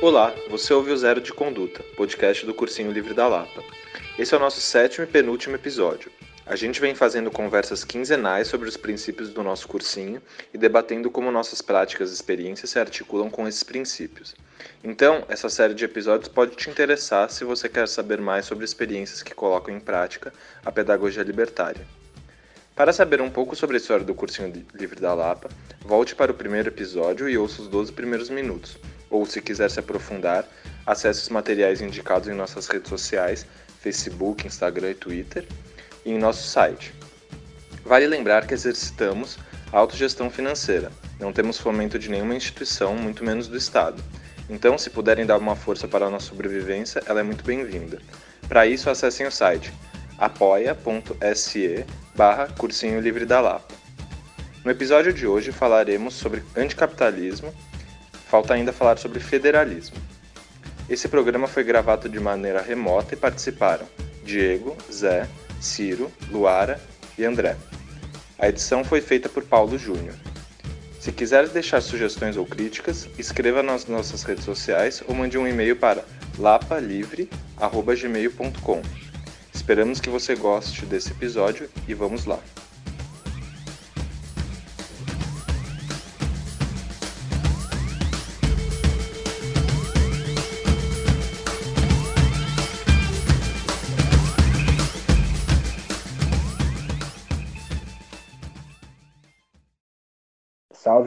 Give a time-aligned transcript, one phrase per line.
[0.00, 3.64] Olá, você ouve o Zero de Conduta, podcast do Cursinho Livre da Lapa.
[4.16, 6.12] Esse é o nosso sétimo e penúltimo episódio.
[6.46, 10.22] A gente vem fazendo conversas quinzenais sobre os princípios do nosso cursinho
[10.54, 14.36] e debatendo como nossas práticas e experiências se articulam com esses princípios.
[14.84, 19.20] Então, essa série de episódios pode te interessar se você quer saber mais sobre experiências
[19.20, 20.32] que colocam em prática
[20.64, 21.84] a pedagogia libertária.
[22.72, 25.48] Para saber um pouco sobre a história do Cursinho Livre da Lapa,
[25.80, 28.78] volte para o primeiro episódio e ouça os 12 primeiros minutos,
[29.10, 30.44] ou se quiser se aprofundar,
[30.86, 33.46] acesse os materiais indicados em nossas redes sociais,
[33.80, 35.46] Facebook, Instagram e Twitter,
[36.04, 36.94] e em nosso site.
[37.84, 39.38] Vale lembrar que exercitamos
[39.72, 40.90] a autogestão financeira,
[41.20, 44.02] não temos fomento de nenhuma instituição, muito menos do Estado.
[44.48, 48.00] Então, se puderem dar uma força para a nossa sobrevivência, ela é muito bem-vinda.
[48.48, 49.72] Para isso, acessem o site
[50.18, 51.86] apoia.se
[52.16, 53.74] barra Cursinho Livre da Lapa.
[54.64, 57.54] No episódio de hoje falaremos sobre anticapitalismo,
[58.28, 59.96] falta ainda falar sobre federalismo.
[60.88, 63.86] Esse programa foi gravado de maneira remota e participaram
[64.24, 65.28] Diego, Zé,
[65.60, 66.80] Ciro, Luara
[67.18, 67.56] e André.
[68.38, 70.14] A edição foi feita por Paulo Júnior.
[71.00, 75.76] Se quiser deixar sugestões ou críticas, escreva nas nossas redes sociais ou mande um e-mail
[75.76, 76.04] para
[76.38, 78.82] lapalivre.gmail.com.
[79.52, 82.40] Esperamos que você goste desse episódio e vamos lá!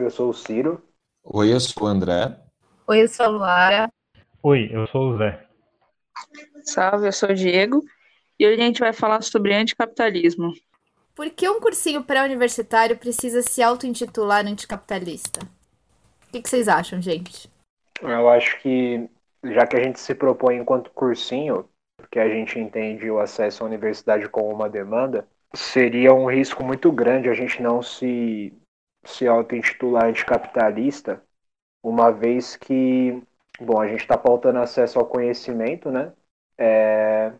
[0.02, 0.82] Salve, eu sou o Ciro.
[1.24, 2.36] Oi, eu sou o André.
[2.88, 3.92] Oi, eu sou a Luara.
[4.42, 5.46] Oi, eu sou o Zé.
[6.64, 7.82] Salve, eu sou o Diego.
[8.38, 10.52] E hoje a gente vai falar sobre anticapitalismo.
[11.14, 15.40] Por que um cursinho pré-universitário precisa se auto-intitular anticapitalista?
[16.28, 17.48] O que, que vocês acham, gente?
[18.00, 19.08] Eu acho que,
[19.44, 23.66] já que a gente se propõe enquanto cursinho, porque a gente entende o acesso à
[23.66, 28.52] universidade como uma demanda, seria um risco muito grande a gente não se
[29.04, 31.22] se auto-intitular anticapitalista,
[31.82, 33.22] uma vez que,
[33.60, 36.12] bom, a gente está pautando acesso ao conhecimento, né?
[36.58, 37.32] É,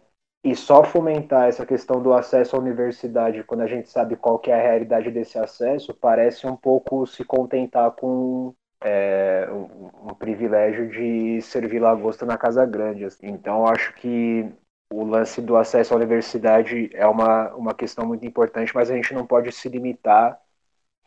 [0.45, 4.51] e só fomentar essa questão do acesso à universidade quando a gente sabe qual que
[4.51, 10.89] é a realidade desse acesso, parece um pouco se contentar com é, um, um, privilégio
[10.89, 13.05] de servir lagosta na Casa Grande.
[13.05, 13.29] Assim.
[13.29, 14.53] Então, acho que
[14.93, 19.15] o lance do acesso à universidade é uma, uma questão muito importante, mas a gente
[19.15, 20.42] não pode se limitar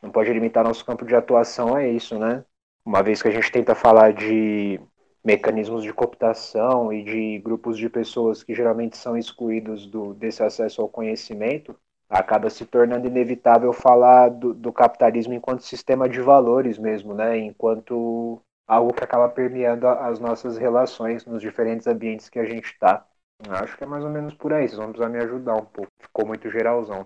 [0.01, 2.44] não pode limitar nosso campo de atuação a isso, né?
[2.85, 4.79] Uma vez que a gente tenta falar de
[5.23, 10.81] mecanismos de cooptação e de grupos de pessoas que geralmente são excluídos do, desse acesso
[10.81, 11.75] ao conhecimento,
[12.07, 17.38] acaba se tornando inevitável falar do, do capitalismo enquanto sistema de valores mesmo, né?
[17.38, 23.06] Enquanto algo que acaba permeando as nossas relações nos diferentes ambientes que a gente está.
[23.50, 24.67] Acho que é mais ou menos por aí.
[24.67, 25.91] Vocês vão precisar me ajudar um pouco.
[26.00, 27.06] Ficou muito geralzão.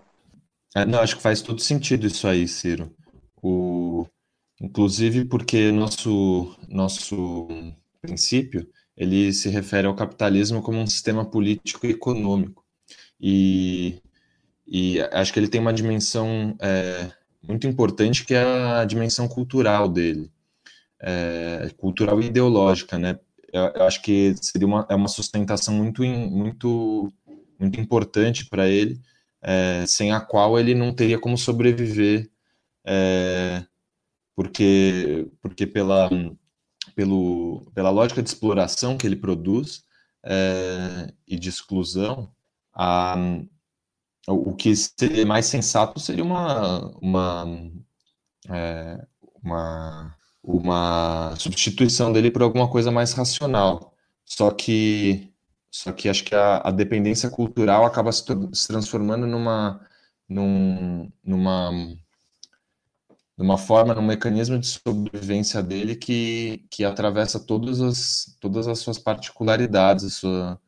[0.76, 2.94] É, não, acho que faz todo sentido isso aí, Ciro.
[3.42, 4.06] O,
[4.62, 7.48] inclusive porque nosso, nosso
[8.02, 12.66] princípio ele se refere ao capitalismo como um sistema político e econômico.
[13.20, 14.02] E,
[14.68, 19.88] e acho que ele tem uma dimensão é, muito importante que é a dimensão cultural
[19.88, 20.32] dele,
[21.02, 23.20] é, cultural e ideológica, né?
[23.52, 27.12] Eu, eu, acho que seria uma, é uma sustentação muito, muito,
[27.58, 29.00] muito importante para ele,
[29.42, 32.30] é, sem a qual ele não teria como sobreviver,
[32.86, 33.66] é,
[34.36, 36.10] porque, porque pela,
[36.96, 39.84] pelo, pela lógica de exploração que ele produz
[40.24, 42.32] é, e de exclusão,
[42.74, 43.16] a,
[44.28, 47.72] o que seria mais sensato seria uma, uma,
[48.50, 49.06] é,
[49.44, 53.94] uma, uma substituição dele por alguma coisa mais racional.
[54.26, 55.29] Só que
[55.72, 59.86] só que acho que a, a dependência cultural acaba se, se transformando numa,
[60.28, 61.72] num, numa,
[63.38, 68.98] numa forma, num mecanismo de sobrevivência dele que, que atravessa todas as, todas as suas
[68.98, 70.62] particularidades, a sua,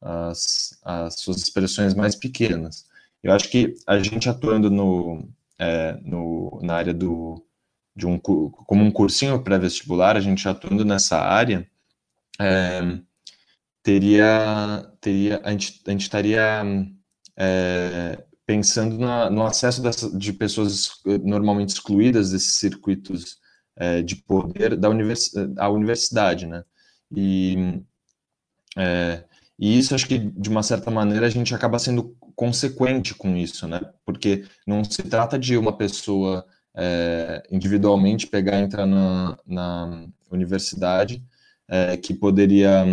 [0.00, 2.86] as, as suas expressões mais pequenas.
[3.22, 5.28] Eu acho que a gente atuando no,
[5.58, 7.44] é, no, na área do,
[7.96, 11.68] de um, como um cursinho pré-vestibular, a gente atuando nessa área,
[12.40, 12.80] é,
[13.82, 16.62] teria, teria a, gente, a gente estaria
[17.36, 20.90] é, pensando na, no acesso dessa, de pessoas
[21.22, 23.38] normalmente excluídas desses circuitos
[23.76, 26.64] é, de poder da univers, à universidade, né?
[27.14, 27.80] E,
[28.76, 29.24] é,
[29.58, 33.68] e isso acho que de uma certa maneira a gente acaba sendo consequente com isso,
[33.68, 33.80] né?
[34.04, 36.44] Porque não se trata de uma pessoa
[37.50, 41.20] individualmente pegar e entrar na, na universidade
[42.04, 42.84] que poderia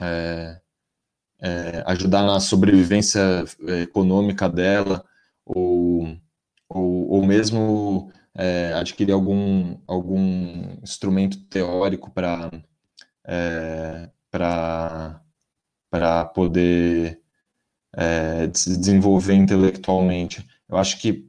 [0.00, 0.60] é,
[1.40, 3.20] é, ajudar na sobrevivência
[3.68, 5.04] é, econômica dela,
[5.44, 6.16] ou,
[6.68, 12.50] ou, ou mesmo é, adquirir algum, algum instrumento teórico para
[13.24, 17.20] é, para poder
[17.96, 20.46] é, se desenvolver intelectualmente.
[20.68, 21.26] Eu acho que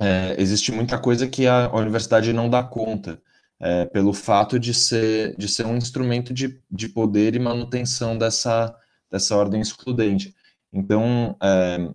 [0.00, 3.20] é, existe muita coisa que a, a universidade não dá conta,
[3.60, 8.74] é, pelo fato de ser, de ser um instrumento de, de poder e manutenção dessa,
[9.10, 10.34] dessa ordem excludente.
[10.72, 11.90] Então, é,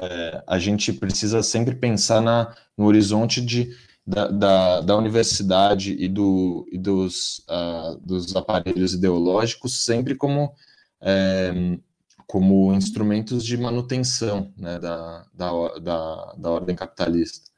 [0.00, 3.74] é, a gente precisa sempre pensar na, no horizonte de,
[4.06, 10.54] da, da, da universidade e, do, e dos, uh, dos aparelhos ideológicos sempre como,
[11.00, 11.76] é,
[12.26, 17.50] como instrumentos de manutenção né, da, da, da, da ordem capitalista.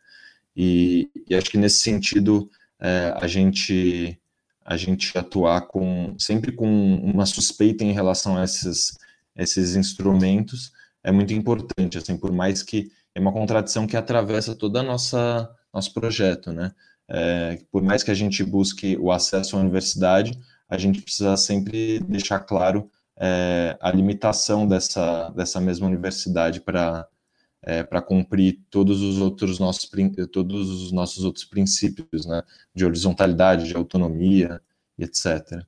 [0.56, 2.50] E, e acho que nesse sentido
[2.82, 4.18] é, a gente
[4.64, 8.96] a gente atuar com sempre com uma suspeita em relação a esses
[9.36, 14.80] esses instrumentos é muito importante assim por mais que é uma contradição que atravessa toda
[14.80, 16.72] a nossa nosso projeto, né?
[17.08, 20.38] É, por mais que a gente busque o acesso à universidade,
[20.68, 27.06] a gente precisa sempre deixar claro é, a limitação dessa, dessa mesma universidade para
[27.62, 29.90] é, para cumprir todos os outros nossos
[30.30, 32.42] todos os nossos outros princípios, né,
[32.74, 34.60] de horizontalidade, de autonomia,
[34.98, 35.62] etc.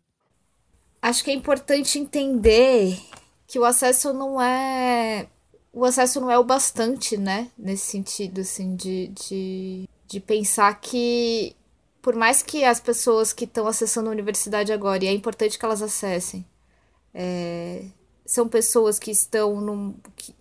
[1.01, 2.99] Acho que é importante entender
[3.47, 5.29] que o acesso não é
[5.73, 11.57] o acesso não é o bastante, né, nesse sentido assim de, de de pensar que,
[12.03, 15.65] por mais que as pessoas que estão acessando a universidade agora, e é importante que
[15.65, 16.47] elas acessem,
[17.13, 17.85] é,
[18.25, 19.97] são pessoas que estão num,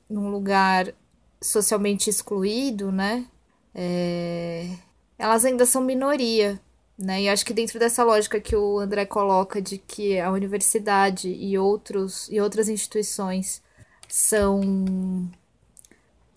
[0.09, 0.93] num lugar
[1.43, 3.25] socialmente excluído, né?
[3.75, 4.69] É,
[5.17, 6.59] elas ainda são minoria,
[6.97, 7.23] né?
[7.23, 11.57] E acho que dentro dessa lógica que o André coloca de que a universidade e
[11.57, 13.61] outros e outras instituições
[14.07, 14.61] são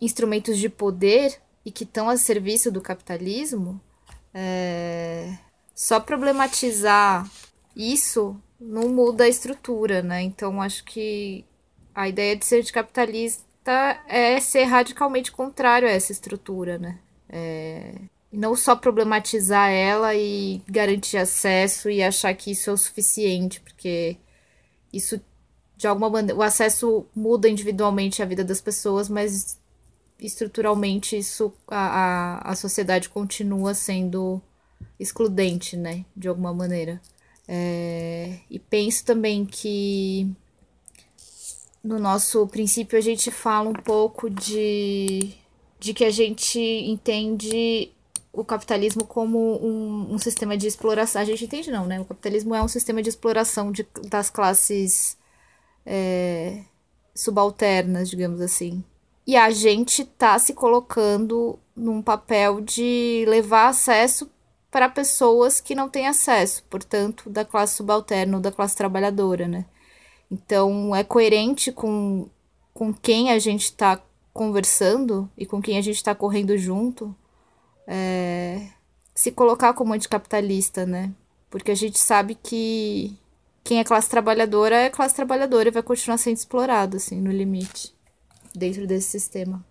[0.00, 3.80] instrumentos de poder, e que estão a serviço do capitalismo,
[4.32, 5.36] é...
[5.74, 7.28] só problematizar
[7.74, 10.22] isso não muda a estrutura, né?
[10.22, 11.44] Então acho que
[11.92, 13.42] a ideia de ser capitalista
[14.08, 16.98] é ser radicalmente contrário a essa estrutura, né?
[17.28, 17.94] É...
[18.32, 24.16] Não só problematizar ela e garantir acesso e achar que isso é o suficiente, porque
[24.92, 25.20] isso
[25.76, 29.58] de alguma maneira o acesso muda individualmente a vida das pessoas, mas
[30.18, 34.40] estruturalmente isso a, a, a sociedade continua sendo
[34.98, 37.00] excludente, né, de alguma maneira.
[37.46, 40.28] É, e penso também que
[41.86, 45.32] no nosso princípio a gente fala um pouco de,
[45.78, 47.92] de que a gente entende
[48.32, 51.22] o capitalismo como um, um sistema de exploração.
[51.22, 52.00] A gente entende não, né?
[52.00, 55.16] O capitalismo é um sistema de exploração de, das classes
[55.86, 56.64] é,
[57.14, 58.84] subalternas, digamos assim.
[59.24, 64.28] E a gente tá se colocando num papel de levar acesso
[64.70, 69.64] para pessoas que não têm acesso, portanto, da classe subalterna ou da classe trabalhadora, né?
[70.30, 72.28] Então, é coerente com,
[72.74, 74.00] com quem a gente está
[74.32, 77.14] conversando e com quem a gente está correndo junto
[77.86, 78.68] é,
[79.14, 81.12] se colocar como anticapitalista, né?
[81.50, 83.16] Porque a gente sabe que
[83.64, 87.94] quem é classe trabalhadora é classe trabalhadora e vai continuar sendo explorado, assim, no limite
[88.54, 89.64] dentro desse sistema.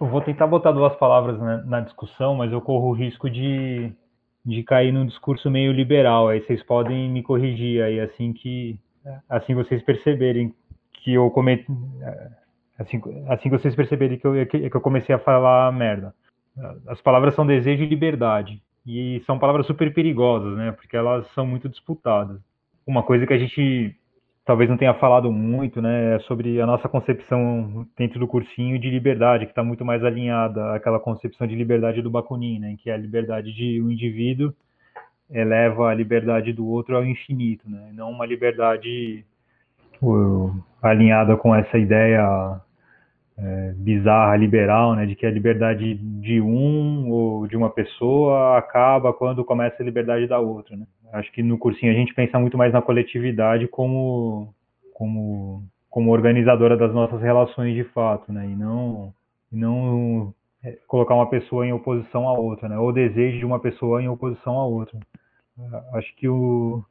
[0.00, 3.90] Eu vou tentar botar duas palavras na, na discussão, mas eu corro o risco de,
[4.44, 6.28] de cair num discurso meio liberal.
[6.28, 8.78] Aí vocês podem me corrigir aí assim que
[9.28, 10.54] assim vocês perceberem
[10.92, 11.32] que eu
[12.78, 16.14] assim, assim vocês perceberem que eu, que eu comecei a falar merda.
[16.86, 18.62] As palavras são desejo e liberdade.
[18.86, 20.72] E são palavras super perigosas, né?
[20.72, 22.40] Porque elas são muito disputadas.
[22.86, 23.94] Uma coisa que a gente
[24.46, 28.88] talvez não tenha falado muito, né, é sobre a nossa concepção dentro do cursinho de
[28.88, 32.94] liberdade, que está muito mais alinhada àquela concepção de liberdade do Bakunin, né, que é
[32.94, 34.54] a liberdade de um indivíduo
[35.30, 39.24] eleva a liberdade do outro ao infinito, né, não uma liberdade
[40.82, 42.60] alinhada com essa ideia
[43.38, 49.12] é, bizarra liberal, né, de que a liberdade de um ou de uma pessoa acaba
[49.12, 50.86] quando começa a liberdade da outra, né.
[51.12, 54.52] Acho que no cursinho a gente pensa muito mais na coletividade como,
[54.92, 58.46] como, como organizadora das nossas relações de fato, né?
[58.46, 59.12] E não,
[59.50, 60.34] não
[60.86, 62.78] colocar uma pessoa em oposição à outra, né?
[62.78, 64.98] Ou o desejo de uma pessoa em oposição à outra.
[65.94, 66.82] Acho que, o,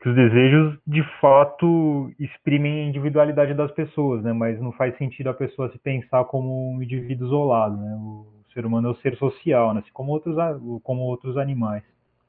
[0.00, 4.32] que os desejos, de fato, exprimem a individualidade das pessoas, né?
[4.32, 7.94] Mas não faz sentido a pessoa se pensar como um indivíduo isolado, né?
[7.96, 9.80] O ser humano é o ser social, né?
[9.80, 10.36] Assim como outros,
[10.82, 11.82] como outros animais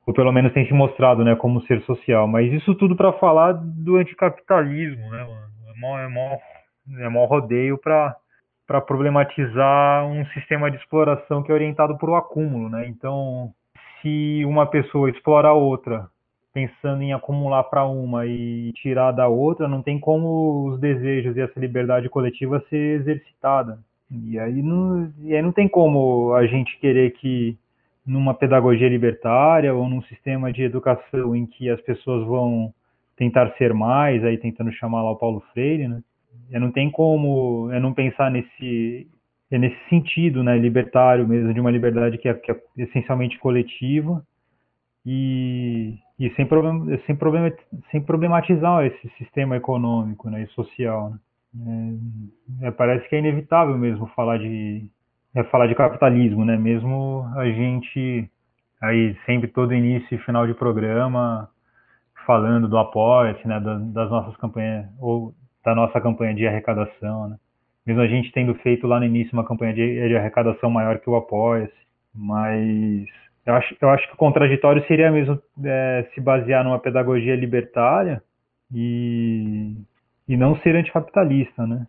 [0.05, 2.27] ou pelo menos tem se mostrado, né, como ser social.
[2.27, 5.25] Mas isso tudo para falar do anticapitalismo, né?
[5.69, 6.38] É mó, é mó,
[7.00, 8.15] é mó rodeio para
[8.65, 12.88] para problematizar um sistema de exploração que é orientado por o acúmulo, né?
[12.88, 13.53] Então,
[14.01, 16.08] se uma pessoa explora a outra,
[16.53, 21.41] pensando em acumular para uma e tirar da outra, não tem como os desejos e
[21.41, 23.79] essa liberdade coletiva ser exercitada.
[24.12, 27.58] E aí não, e aí não tem como a gente querer que
[28.05, 32.72] numa pedagogia libertária ou num sistema de educação em que as pessoas vão
[33.15, 36.01] tentar ser mais, aí tentando chamar lá o Paulo Freire, né?
[36.51, 39.07] Eu não tem como eu não pensar nesse
[39.51, 44.25] é nesse sentido, né, libertário mesmo, de uma liberdade que é, que é essencialmente coletiva
[45.05, 46.47] e, e sem,
[47.05, 51.12] sem, problem, sem problematizar esse sistema econômico né, e social.
[51.53, 51.97] Né?
[52.62, 54.89] É, é, parece que é inevitável mesmo falar de
[55.35, 56.55] é falar de capitalismo, né?
[56.55, 58.29] Mesmo a gente
[58.79, 61.50] aí sempre todo início e final de programa
[62.25, 63.59] falando do apoia né?
[63.59, 65.33] Das nossas campanhas ou
[65.63, 67.38] da nossa campanha de arrecadação, né?
[67.86, 71.10] Mesmo a gente tendo feito lá no início uma campanha de, de arrecadação maior que
[71.10, 71.74] o apoia-se,
[72.15, 73.05] mas
[73.46, 78.24] eu acho, eu acho que o contraditório seria mesmo é, se basear numa pedagogia libertária
[78.74, 79.75] e,
[80.27, 81.86] e não ser anticapitalista, né?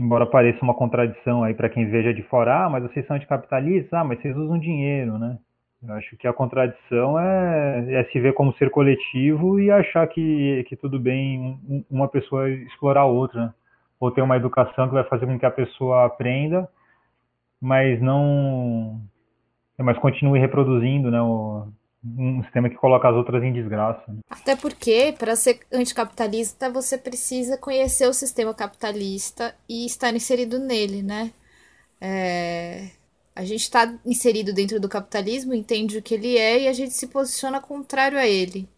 [0.00, 3.92] embora pareça uma contradição aí para quem veja de fora, ah, mas vocês são anticapitalistas,
[3.92, 5.38] ah, mas vocês usam dinheiro, né?
[5.82, 10.64] Eu acho que a contradição é, é se ver como ser coletivo e achar que,
[10.68, 13.54] que tudo bem uma pessoa explorar a outra, né?
[13.98, 16.68] ou ter uma educação que vai fazer com que a pessoa aprenda,
[17.60, 19.00] mas não,
[19.78, 21.66] mas continue reproduzindo, né, o,
[22.02, 24.02] um sistema que coloca as outras em desgraça.
[24.08, 24.20] Né?
[24.30, 31.02] Até porque, para ser anticapitalista, você precisa conhecer o sistema capitalista e estar inserido nele,
[31.02, 31.30] né?
[32.00, 32.99] É...
[33.40, 36.92] A gente está inserido dentro do capitalismo, entende o que ele é e a gente
[36.92, 38.68] se posiciona contrário a ele.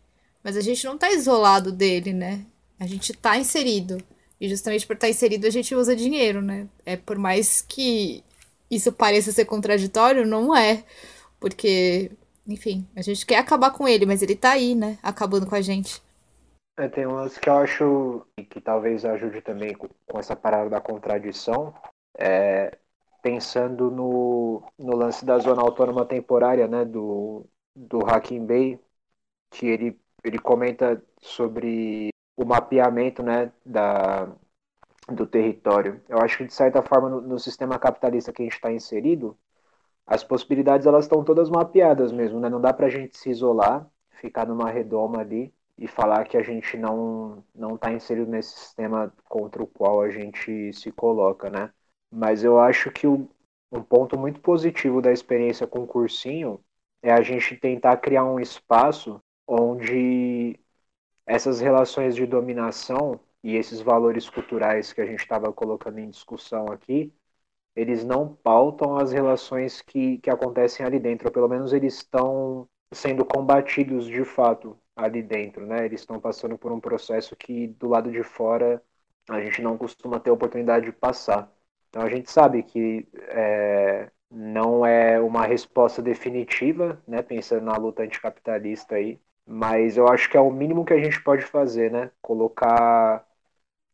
[0.41, 2.47] Mas a gente não está isolado dele, né?
[2.79, 3.99] A gente está inserido.
[4.41, 6.69] E justamente por estar tá inserido, a gente usa dinheiro, né?
[6.87, 8.23] É por mais que
[8.71, 10.85] isso pareça ser contraditório, não é.
[11.41, 12.13] Porque
[12.47, 14.97] enfim, a gente quer acabar com ele, mas ele tá aí, né?
[15.03, 16.01] Acabando com a gente.
[16.79, 19.89] É, tem umas que eu acho que talvez ajude também com
[20.21, 21.75] essa parada da contradição.
[22.17, 22.79] É,
[23.23, 26.85] pensando no, no lance da zona autônoma temporária, né?
[26.85, 28.81] Do, do Hacking Bay,
[29.51, 34.27] que ele, ele comenta sobre o mapeamento né, da,
[35.09, 36.03] do território.
[36.09, 39.37] Eu acho que, de certa forma, no, no sistema capitalista que a gente está inserido,
[40.07, 42.49] as possibilidades elas estão todas mapeadas mesmo, né?
[42.49, 46.43] Não dá para a gente se isolar, ficar numa redoma ali e falar que a
[46.43, 51.73] gente não não está inserido nesse sistema contra o qual a gente se coloca, né?
[52.13, 53.29] Mas eu acho que o,
[53.73, 56.61] um ponto muito positivo da experiência com o cursinho
[57.03, 60.59] é a gente tentar criar um espaço onde
[61.27, 66.67] essas relações de dominação e esses valores culturais que a gente estava colocando em discussão
[66.67, 67.13] aqui
[67.75, 72.69] eles não pautam as relações que, que acontecem ali dentro, ou pelo menos eles estão
[72.93, 75.85] sendo combatidos de fato ali dentro, né?
[75.87, 78.83] Eles estão passando por um processo que do lado de fora
[79.29, 81.51] a gente não costuma ter oportunidade de passar.
[81.93, 87.21] Então a gente sabe que é, não é uma resposta definitiva, né?
[87.21, 91.23] Pensando na luta anticapitalista aí, mas eu acho que é o mínimo que a gente
[91.23, 92.11] pode fazer, né?
[92.23, 93.27] Colocar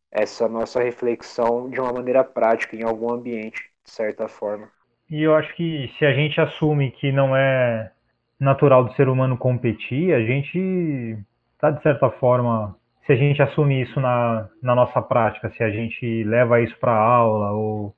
[0.09, 4.71] essa nossa reflexão de uma maneira prática em algum ambiente de certa forma.
[5.09, 7.91] E eu acho que se a gente assume que não é
[8.39, 11.17] natural do ser humano competir, a gente
[11.53, 15.69] está, de certa forma, se a gente assume isso na, na nossa prática, se a
[15.69, 17.95] gente leva isso para aula, ou,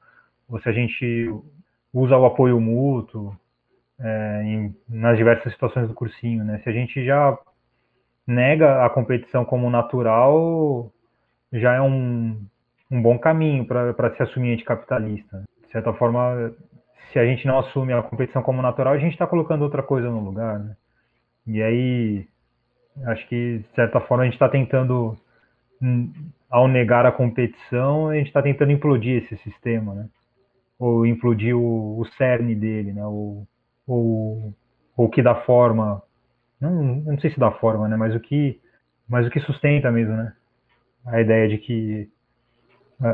[0.50, 1.30] ou se a gente
[1.94, 3.36] usa o apoio mútuo
[4.00, 6.60] é, em, nas diversas situações do cursinho, né?
[6.64, 7.38] Se a gente já
[8.26, 10.92] nega a competição como natural,
[11.52, 12.40] já é um,
[12.90, 16.54] um bom caminho para se assumir anticapitalista de certa forma,
[17.12, 20.10] se a gente não assume a competição como natural, a gente está colocando outra coisa
[20.10, 20.76] no lugar, né?
[21.48, 22.28] E aí,
[23.06, 25.18] acho que, de certa forma, a gente está tentando,
[25.82, 26.12] hum,
[26.50, 30.10] ao negar a competição, a gente está tentando implodir esse sistema, né?
[30.80, 33.06] Ou implodir o, o cerne dele, né?
[33.06, 33.48] Ou,
[33.88, 34.54] ou,
[34.98, 36.02] ou que dá forma,
[36.60, 37.96] não, não sei se dá forma, né?
[37.96, 38.60] Mas o que,
[39.08, 40.34] mas o que sustenta mesmo, né?
[41.06, 42.10] A ideia de que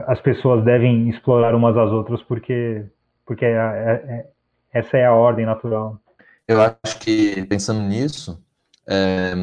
[0.07, 2.85] as pessoas devem explorar umas às outras porque
[3.25, 4.27] porque é, é, é,
[4.73, 5.99] essa é a ordem natural.
[6.47, 8.41] Eu acho que pensando nisso,
[8.87, 9.33] é,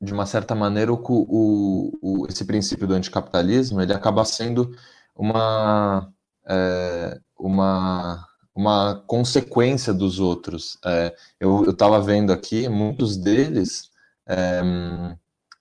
[0.00, 4.74] de uma certa maneira, o, o, o, esse princípio do anticapitalismo ele acaba sendo
[5.14, 6.10] uma
[6.48, 10.76] é, uma uma consequência dos outros.
[10.84, 13.90] É, eu estava vendo aqui, muitos deles
[14.26, 14.60] é,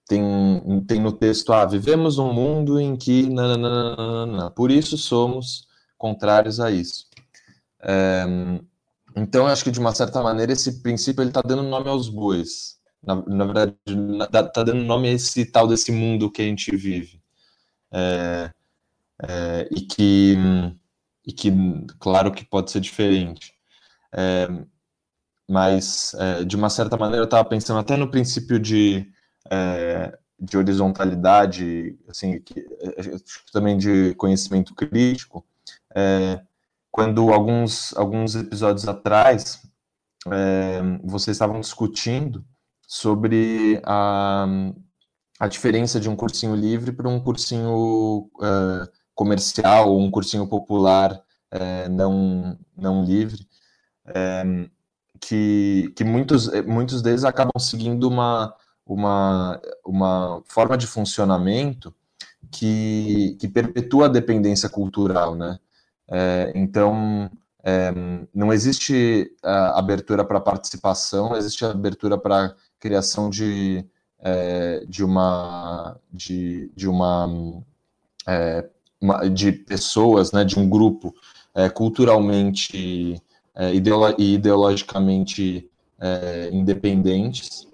[0.07, 5.67] tem, tem no texto, ah, vivemos um mundo em que, nananana, por isso somos
[5.97, 7.05] contrários a isso.
[7.81, 8.25] É,
[9.15, 12.78] então, acho que de uma certa maneira esse princípio ele está dando nome aos bois.
[13.01, 13.75] Na, na verdade,
[14.23, 17.21] está dando nome a esse tal desse mundo que a gente vive.
[17.91, 18.51] É,
[19.23, 20.35] é, e que
[21.25, 21.51] e que
[21.99, 23.53] claro que pode ser diferente
[24.13, 24.47] é,
[25.47, 29.11] mas é, de uma certa maneira eu estava pensando até no princípio de
[29.49, 33.17] é, de horizontalidade assim que, é,
[33.51, 35.45] também de conhecimento crítico
[36.91, 39.61] quando alguns alguns episódios atrás
[41.03, 42.45] vocês estavam discutindo
[42.89, 44.47] sobre a,
[45.39, 48.27] a diferença de um cursinho livre para um cursinho
[49.13, 53.47] comercial ou um cursinho popular é, não, não livre,
[54.07, 54.43] é,
[55.19, 58.55] que, que muitos, muitos deles acabam seguindo uma,
[58.85, 61.93] uma, uma forma de funcionamento
[62.51, 65.59] que, que perpetua a dependência cultural, né?
[66.09, 67.29] É, então,
[67.63, 67.91] é,
[68.33, 73.85] não existe abertura para participação, existe abertura para criação de,
[74.19, 77.63] é, de uma de, de uma
[78.27, 78.69] é,
[79.31, 81.13] de pessoas, né, de um grupo
[81.53, 83.21] é, culturalmente
[83.55, 85.69] é, ideolo e ideologicamente
[85.99, 87.67] é, independentes,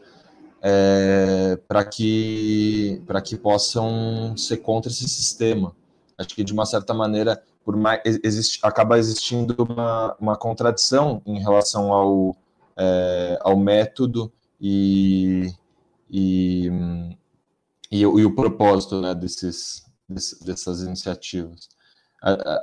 [1.67, 5.75] para que para que possam ser contra esse sistema.
[6.17, 11.39] Acho que de uma certa maneira, por mais existe, acaba existindo uma, uma contradição em
[11.39, 12.35] relação ao
[12.77, 15.50] é, ao método e,
[16.09, 16.69] e,
[17.91, 21.69] e, e o propósito né, desses dessas iniciativas.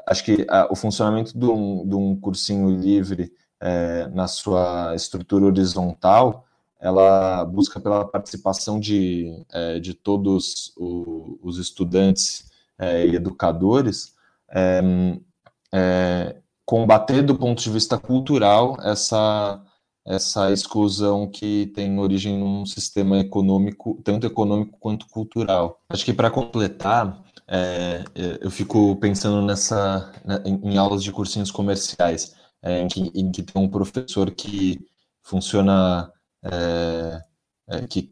[0.06, 6.44] Acho que o funcionamento de um, de um cursinho livre é, na sua estrutura horizontal,
[6.80, 14.14] ela busca pela participação de, é, de todos os estudantes é, e educadores,
[14.50, 19.62] é, combater do ponto de vista cultural essa,
[20.04, 25.80] essa exclusão que tem origem num sistema econômico, tanto econômico quanto cultural.
[25.88, 30.12] Acho que para completar, é, é, eu fico pensando nessa
[30.44, 34.80] em, em, aulas de cursinhos comerciais, é, em, que, em, que, tem um professor que
[35.22, 36.12] funciona
[36.44, 37.22] é,
[37.68, 38.10] é que,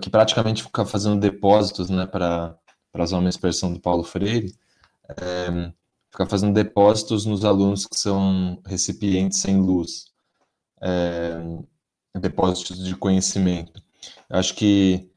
[0.00, 2.56] que praticamente fica fazendo depósitos, né, para
[2.92, 4.54] para usar uma expressão do Paulo Freire,
[5.08, 5.72] é,
[6.10, 10.09] fica fazendo depósitos nos alunos que são recipientes sem luz,
[12.20, 13.82] depósitos de conhecimento.
[14.28, 15.10] Eu acho que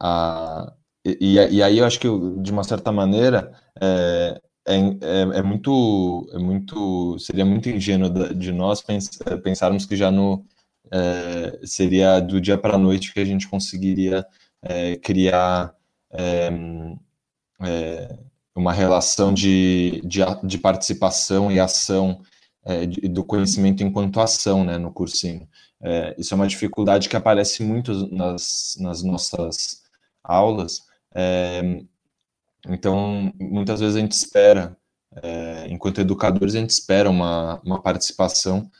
[0.00, 0.72] a
[1.04, 2.06] e, e, aí eu acho que,
[2.40, 8.52] de uma certa maneira, é, é, é, é muito, é muito, seria muito ingênuo de
[8.52, 9.10] nós pens,
[9.42, 10.44] pensarmos que já no,
[10.92, 14.24] é, seria do dia para a noite que a gente conseguiria
[14.62, 15.74] é, criar
[16.12, 16.50] é,
[17.62, 18.18] é,
[18.54, 22.20] uma relação de, de, de, participação e ação
[22.88, 25.48] de, do conhecimento enquanto ação né, no cursinho.
[26.16, 29.82] isso é uma dificuldade que aparece muito nas, nas nossas
[30.22, 30.82] aulas,
[31.14, 31.82] é,
[32.68, 34.76] então, muitas vezes a gente espera,
[35.22, 38.70] é, enquanto educadores, a gente espera uma, uma participação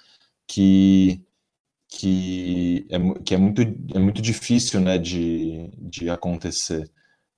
[0.47, 1.23] que,
[1.89, 3.63] que, é, que é, muito,
[3.95, 6.91] é muito difícil né, de, de acontecer.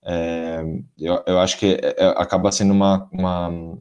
[0.04, 0.62] É,
[0.98, 3.78] eu, eu acho que é, é, acaba sendo uma, uma,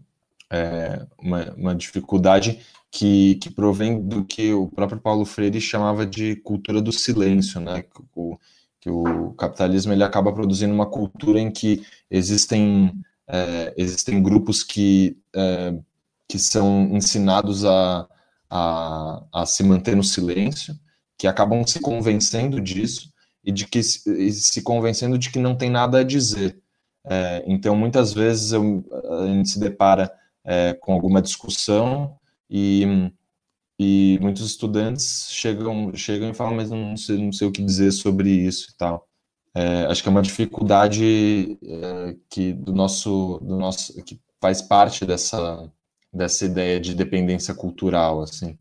[0.53, 2.59] é, uma, uma, dificuldade
[2.91, 7.83] que, que provém do que o próprio Paulo Freire chamava de cultura do silêncio, né?
[8.15, 8.37] O,
[8.79, 12.93] que o capitalismo ele acaba produzindo uma cultura em que existem
[13.27, 15.73] é, existem grupos que é,
[16.27, 18.07] que são ensinados a,
[18.49, 20.77] a, a, se manter no silêncio,
[21.17, 23.11] que acabam se convencendo disso
[23.43, 26.59] e de que e se convencendo de que não tem nada a dizer.
[27.05, 28.85] É, então, muitas vezes eu,
[29.21, 30.11] a gente se depara
[30.45, 32.17] é, com alguma discussão
[32.49, 33.11] e
[33.79, 37.91] e muitos estudantes chegam, chegam e falam, mas não sei, não sei o que dizer
[37.91, 39.07] sobre isso e tal.
[39.55, 45.05] É, acho que é uma dificuldade é, que do nosso, do nosso, que faz parte
[45.05, 45.71] dessa,
[46.11, 48.57] dessa ideia de dependência cultural, assim,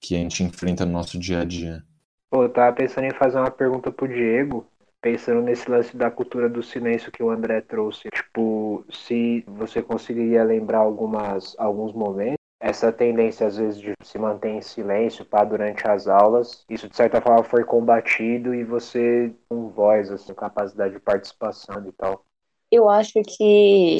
[0.00, 1.82] que a gente enfrenta no nosso dia a dia.
[2.30, 4.66] Pô, eu tava pensando em fazer uma pergunta pro Diego,
[5.00, 8.08] pensando nesse lance da cultura do silêncio que o André trouxe.
[8.10, 14.50] Tipo, se você conseguiria lembrar algumas, alguns momentos essa tendência às vezes de se manter
[14.50, 19.70] em silêncio para durante as aulas, isso de certa forma foi combatido e você com
[19.70, 22.22] voz, assim, capacidade de participação e tal.
[22.70, 23.98] Eu acho que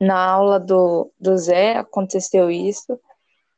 [0.00, 2.98] na aula do, do Zé aconteceu isso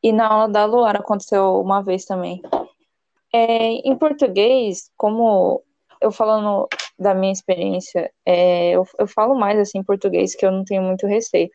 [0.03, 2.43] E na aula da Luara aconteceu uma vez também.
[3.33, 5.63] É, em português, como
[6.01, 10.53] eu falando da minha experiência, é, eu, eu falo mais assim em português, que eu
[10.53, 11.51] não tenho muito receio.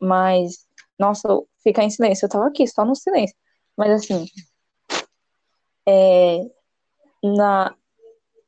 [0.00, 0.66] Mas,
[0.98, 1.28] nossa,
[1.62, 2.26] ficar em silêncio.
[2.26, 3.36] Eu tava aqui, só no silêncio.
[3.76, 4.26] Mas assim,
[5.88, 6.40] é,
[7.22, 7.74] na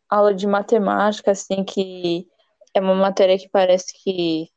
[0.09, 2.27] aula de matemática, assim, que
[2.74, 4.48] é uma matéria que parece que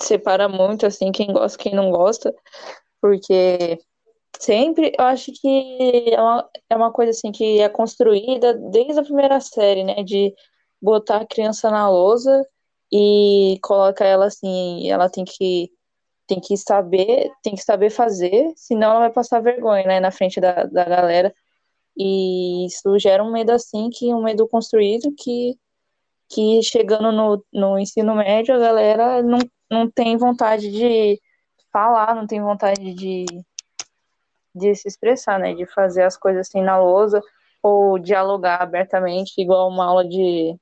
[0.00, 2.34] separa muito, assim, quem gosta e quem não gosta,
[3.00, 3.78] porque
[4.40, 9.04] sempre eu acho que é uma, é uma coisa, assim, que é construída desde a
[9.04, 10.34] primeira série, né, de
[10.82, 12.46] botar a criança na lousa
[12.92, 15.70] e coloca ela assim, ela tem que
[16.26, 20.40] tem que saber, tem que saber fazer, senão ela vai passar vergonha, né, na frente
[20.40, 21.34] da, da galera.
[21.96, 25.58] E isso gera um medo assim, que um medo construído que,
[26.28, 29.38] que chegando no, no ensino médio, a galera não,
[29.70, 31.20] não tem vontade de
[31.72, 33.24] falar, não tem vontade de,
[34.54, 35.54] de se expressar, né?
[35.54, 37.22] De fazer as coisas assim na lousa
[37.62, 40.56] ou dialogar abertamente, igual uma aula de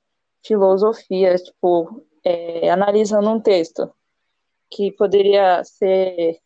[0.45, 3.91] filosofia, tipo, é, analisando um texto,
[4.69, 6.39] que poderia ser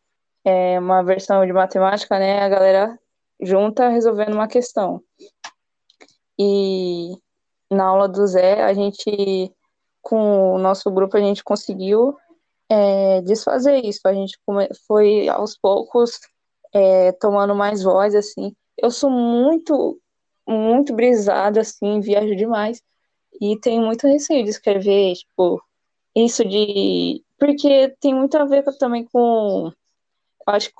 [0.43, 2.41] é, uma versão de matemática, né?
[2.41, 2.99] A galera
[3.41, 5.01] junta resolvendo uma questão.
[6.37, 7.13] E
[7.69, 9.51] na aula do Zé, a gente,
[10.01, 12.15] com o nosso grupo, a gente conseguiu
[12.69, 14.01] é, desfazer isso.
[14.05, 14.37] A gente
[14.87, 16.19] foi aos poucos
[16.73, 18.55] é, tomando mais voz, assim.
[18.77, 19.99] Eu sou muito,
[20.47, 22.81] muito brisada, assim, viajo demais.
[23.41, 25.61] E tenho muito receio de escrever, tipo,
[26.15, 27.23] isso de.
[27.37, 29.71] Porque tem muito a ver também com.
[30.47, 30.75] Acho que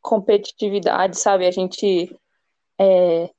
[0.00, 1.46] competitividade, sabe?
[1.46, 2.16] A gente
[2.78, 3.30] é,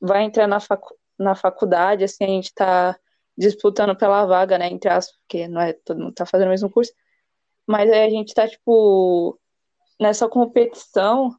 [0.00, 2.98] vai entrar na, facu na faculdade, assim, a gente está
[3.36, 4.68] disputando pela vaga, né?
[4.68, 6.92] Entre as, porque não é todo mundo tá fazendo o mesmo curso,
[7.66, 9.38] mas aí a gente está tipo,
[10.00, 11.36] nessa competição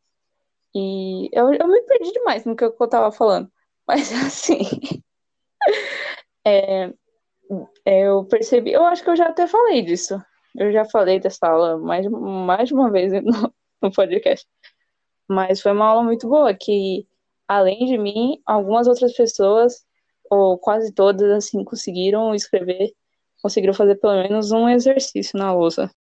[0.75, 3.51] e eu, eu me perdi demais no que eu tava falando.
[3.87, 4.63] Mas assim,
[6.45, 6.93] é,
[7.85, 10.21] é, eu percebi, eu acho que eu já até falei disso.
[10.55, 14.47] Eu já falei dessa aula mais, mais uma vez no, no podcast.
[15.27, 17.07] Mas foi uma aula muito boa, que
[17.47, 19.85] além de mim, algumas outras pessoas,
[20.29, 22.93] ou quase todas, assim, conseguiram escrever,
[23.41, 25.91] conseguiram fazer pelo menos um exercício na lousa.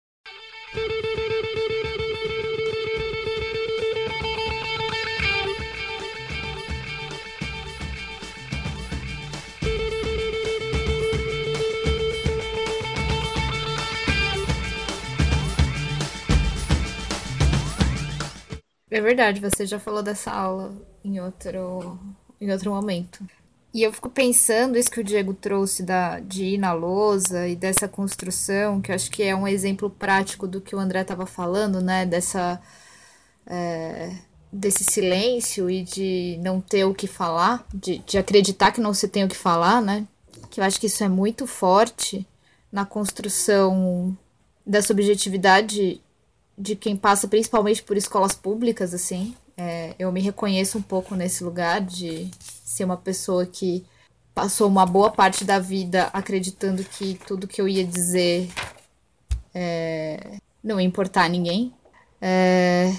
[18.93, 20.71] É verdade, você já falou dessa aula
[21.03, 21.99] em outro,
[22.39, 23.25] em outro momento.
[23.73, 27.57] E eu fico pensando isso que o Diego trouxe da, de ir na lousa e
[27.57, 31.25] dessa construção, que eu acho que é um exemplo prático do que o André estava
[31.25, 32.05] falando, né?
[32.05, 32.61] Dessa,
[33.47, 34.15] é,
[34.53, 39.09] desse silêncio e de não ter o que falar, de, de acreditar que não se
[39.09, 40.07] tem o que falar, né?
[40.51, 42.29] Que eu acho que isso é muito forte
[42.71, 44.15] na construção
[44.67, 46.02] da subjetividade
[46.57, 49.35] de quem passa principalmente por escolas públicas, assim.
[49.57, 52.31] É, eu me reconheço um pouco nesse lugar de
[52.65, 53.85] ser uma pessoa que
[54.35, 58.49] passou uma boa parte da vida acreditando que tudo que eu ia dizer
[59.55, 61.73] é, não ia importar a ninguém.
[62.21, 62.93] É,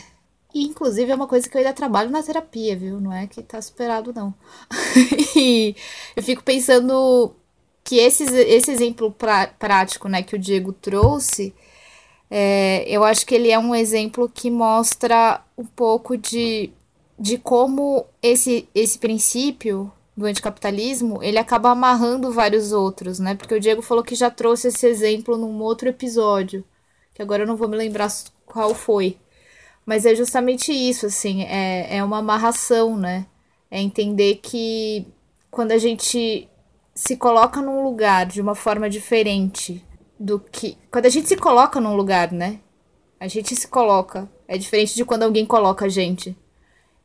[0.54, 3.00] e, inclusive, é uma coisa que eu ainda trabalho na terapia, viu?
[3.00, 4.34] Não é que tá superado, não.
[5.36, 5.76] e
[6.16, 7.36] eu fico pensando
[7.84, 11.54] que esse, esse exemplo pra, prático né, que o Diego trouxe
[12.36, 16.72] é, eu acho que ele é um exemplo que mostra um pouco de,
[17.20, 23.36] de como esse, esse princípio do anticapitalismo ele acaba amarrando vários outros, né?
[23.36, 26.66] Porque o Diego falou que já trouxe esse exemplo num outro episódio,
[27.14, 28.12] que agora eu não vou me lembrar
[28.48, 29.16] qual foi.
[29.86, 33.28] Mas é justamente isso, assim, é, é uma amarração, né?
[33.70, 35.06] É entender que
[35.52, 36.50] quando a gente
[36.96, 39.86] se coloca num lugar de uma forma diferente
[40.20, 40.78] do que.
[40.92, 42.60] Quando a gente se coloca num lugar, né?
[43.20, 44.30] A gente se coloca.
[44.48, 46.36] É diferente de quando alguém coloca a gente.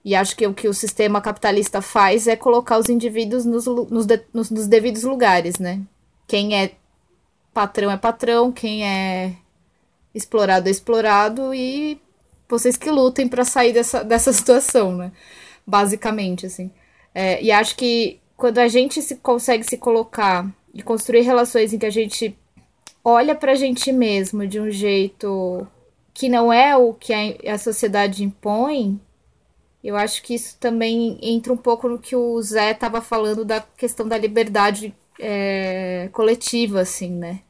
[0.05, 4.07] E acho que o que o sistema capitalista faz é colocar os indivíduos nos, nos,
[4.07, 5.83] de, nos, nos devidos lugares, né?
[6.27, 6.73] Quem é
[7.53, 9.35] patrão é patrão, quem é
[10.15, 12.01] explorado é explorado e
[12.49, 15.13] vocês que lutem para sair dessa, dessa situação, né?
[15.67, 16.71] Basicamente, assim.
[17.15, 21.79] É, e acho que quando a gente se consegue se colocar e construir relações em
[21.79, 22.39] que a gente
[23.09, 25.67] olha para a gente mesmo de um jeito
[26.15, 29.01] que não é o que a, a sociedade impõe,
[29.83, 33.61] eu acho que isso também entra um pouco no que o Zé estava falando da
[33.61, 37.41] questão da liberdade é, coletiva, assim, né?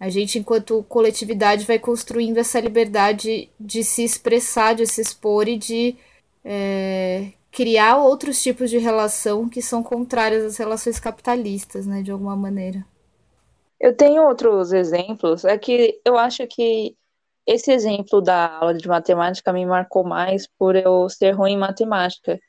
[0.00, 5.56] A gente, enquanto coletividade, vai construindo essa liberdade de se expressar, de se expor e
[5.56, 5.96] de
[6.44, 12.36] é, criar outros tipos de relação que são contrárias às relações capitalistas, né, de alguma
[12.36, 12.84] maneira.
[13.84, 16.96] Eu tenho outros exemplos, é que eu acho que
[17.46, 22.40] esse exemplo da aula de matemática me marcou mais por eu ser ruim em matemática.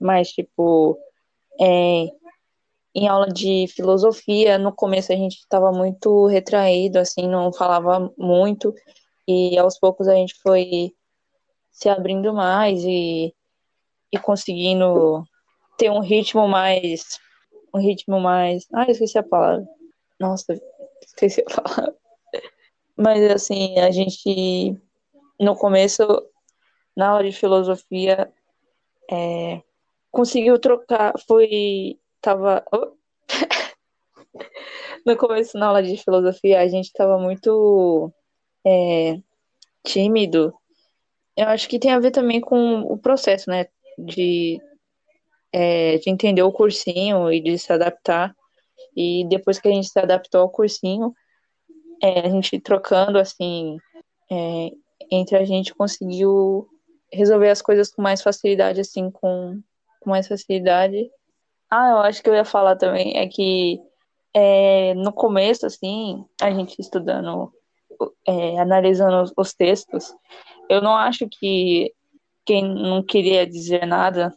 [0.00, 0.96] Mas, tipo,
[1.60, 2.06] é,
[2.94, 8.72] em aula de filosofia, no começo a gente estava muito retraído, assim, não falava muito,
[9.26, 10.92] e aos poucos a gente foi
[11.72, 13.34] se abrindo mais e,
[14.12, 15.24] e conseguindo
[15.76, 17.18] ter um ritmo mais.
[17.74, 18.64] Um ritmo mais.
[18.72, 19.66] Ah, esqueci a palavra.
[20.18, 20.60] Nossa,
[21.02, 21.96] esqueci a palavra.
[22.96, 24.76] Mas assim, a gente
[25.40, 26.02] no começo,
[26.96, 28.32] na aula de filosofia,
[29.10, 29.62] é,
[30.10, 32.64] conseguiu trocar, foi, tava,
[35.06, 38.12] no começo na aula de filosofia a gente tava muito
[38.66, 39.18] é,
[39.84, 40.52] tímido.
[41.36, 44.60] Eu acho que tem a ver também com o processo, né, de,
[45.52, 48.34] é, de entender o cursinho e de se adaptar.
[48.98, 51.14] E depois que a gente se adaptou ao cursinho,
[52.02, 53.78] é, a gente trocando assim
[54.28, 54.70] é,
[55.08, 56.66] entre a gente conseguiu
[57.12, 59.62] resolver as coisas com mais facilidade, assim, com,
[60.00, 61.08] com mais facilidade.
[61.70, 63.80] Ah, eu acho que eu ia falar também é que
[64.34, 67.52] é, no começo, assim, a gente estudando,
[68.26, 70.12] é, analisando os, os textos,
[70.68, 71.94] eu não acho que
[72.44, 74.34] quem não queria dizer nada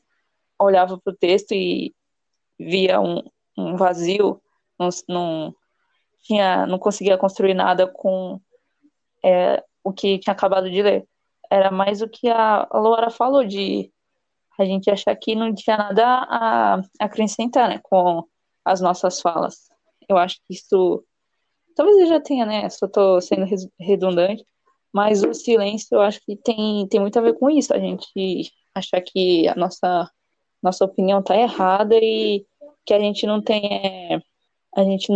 [0.60, 1.94] olhava para o texto e
[2.60, 3.24] via um,
[3.58, 4.42] um vazio,
[4.82, 5.56] não, não,
[6.24, 8.40] tinha, não conseguia construir nada com
[9.24, 11.08] é, o que tinha acabado de ler.
[11.50, 13.92] Era mais o que a Laura falou, de
[14.60, 18.24] a gente achar que não tinha nada a acrescentar né, com
[18.64, 19.70] as nossas falas.
[20.08, 21.04] Eu acho que isso.
[21.76, 22.70] Talvez eu já tenha, né?
[22.70, 23.46] Só estou sendo
[23.80, 24.46] redundante,
[24.94, 27.74] mas o silêncio eu acho que tem, tem muito a ver com isso.
[27.74, 30.10] A gente achar que a nossa,
[30.62, 32.46] nossa opinião está errada e
[32.86, 33.66] que a gente não tem.
[34.14, 34.22] É,
[34.76, 35.12] a gente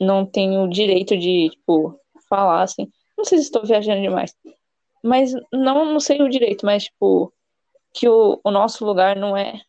[0.00, 2.90] não tem o direito de, tipo, falar assim.
[3.16, 4.34] Não sei se estou viajando demais.
[5.02, 7.32] Mas não, não sei o direito, mas, tipo,
[7.92, 9.60] que o, o nosso lugar não é,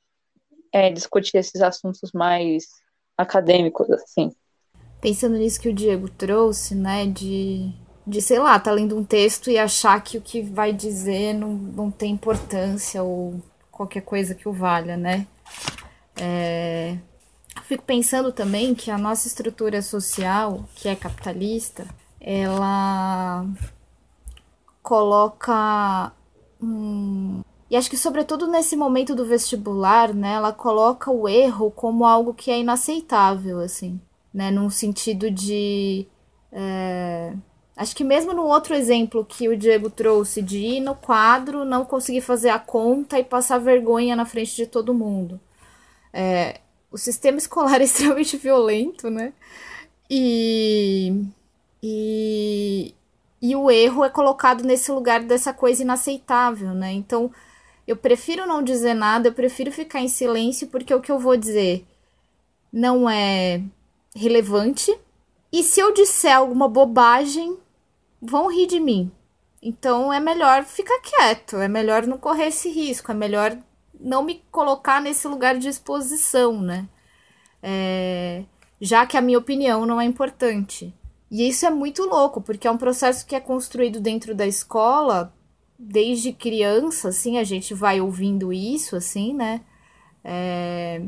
[0.72, 2.66] é discutir esses assuntos mais
[3.18, 4.32] acadêmicos, assim.
[5.00, 7.72] Pensando nisso que o Diego trouxe, né, de,
[8.06, 11.54] de sei lá, tá lendo um texto e achar que o que vai dizer não,
[11.54, 15.28] não tem importância ou qualquer coisa que o valha, né?
[16.20, 16.98] É,
[17.63, 21.86] Fico pensando também que a nossa estrutura social, que é capitalista,
[22.20, 23.46] ela
[24.82, 26.13] coloca
[27.70, 32.34] e acho que sobretudo nesse momento do vestibular, né, ela coloca o erro como algo
[32.34, 34.00] que é inaceitável, assim,
[34.34, 36.08] né, num sentido de
[36.52, 37.34] é,
[37.76, 41.86] acho que mesmo no outro exemplo que o Diego trouxe de ir no quadro, não
[41.86, 45.39] conseguir fazer a conta e passar vergonha na frente de todo mundo.
[46.13, 49.34] É, o sistema escolar é extremamente violento, né?
[50.10, 51.26] E,
[51.84, 52.93] e,
[53.41, 56.91] e o erro é colocado nesse lugar dessa coisa inaceitável, né?
[56.91, 57.32] Então,
[57.86, 61.38] eu prefiro não dizer nada, eu prefiro ficar em silêncio, porque o que eu vou
[61.38, 61.86] dizer
[62.71, 63.62] não é
[64.15, 64.97] relevante.
[65.52, 67.58] E se eu disser alguma bobagem,
[68.21, 69.12] vão rir de mim.
[69.62, 73.58] Então é melhor ficar quieto, é melhor não correr esse risco, é melhor
[74.00, 76.88] não me colocar nesse lugar de exposição, né?
[77.62, 78.44] É,
[78.80, 80.94] já que a minha opinião não é importante.
[81.30, 85.34] E isso é muito louco, porque é um processo que é construído dentro da escola
[85.78, 89.62] desde criança, assim, a gente vai ouvindo isso, assim, né?
[90.24, 91.02] É,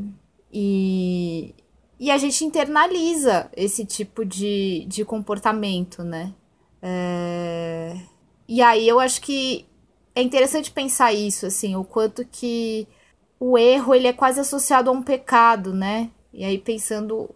[0.51, 1.55] e,
[1.99, 6.33] e a gente internaliza esse tipo de, de comportamento, né?
[6.81, 7.97] É,
[8.47, 9.65] e aí eu acho que
[10.19, 12.85] é interessante pensar isso, assim, o quanto que
[13.39, 16.11] o erro ele é quase associado a um pecado, né?
[16.33, 17.33] E aí pensando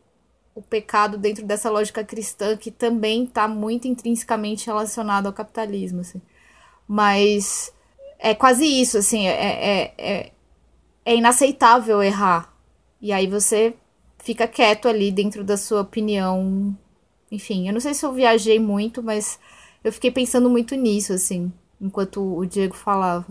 [0.53, 6.21] o pecado dentro dessa lógica cristã que também está muito intrinsecamente relacionado ao capitalismo, assim.
[6.87, 7.73] Mas
[8.19, 10.31] é quase isso, assim, é, é, é,
[11.05, 12.53] é inaceitável errar.
[13.01, 13.75] E aí você
[14.19, 16.77] fica quieto ali dentro da sua opinião.
[17.31, 19.39] Enfim, eu não sei se eu viajei muito, mas
[19.83, 21.51] eu fiquei pensando muito nisso, assim
[21.83, 23.27] enquanto o Diego falava.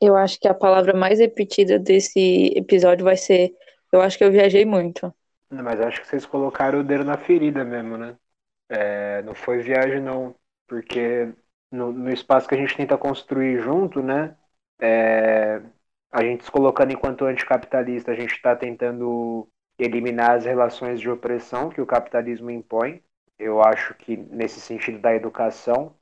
[0.00, 3.56] Eu acho que a palavra mais repetida desse episódio vai ser:
[3.90, 5.12] Eu acho que eu viajei muito.
[5.50, 8.16] Mas acho que vocês colocaram o dedo na ferida mesmo, né?
[8.68, 10.34] É, não foi viagem, não.
[10.66, 11.32] Porque
[11.72, 14.36] no, no, espaço que a gente tenta construir junto, né?
[14.80, 15.62] É,
[16.12, 21.70] a gente se colocando enquanto anticapitalista, a gente está tentando eliminar as relações de opressão
[21.70, 23.02] que o capitalismo impõe.
[23.38, 25.94] Eu acho que nesse sentido da educação,